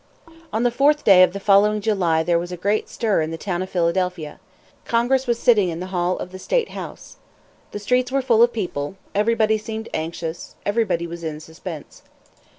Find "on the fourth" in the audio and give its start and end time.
0.51-1.03